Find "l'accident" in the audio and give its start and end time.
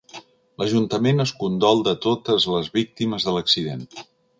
3.41-3.91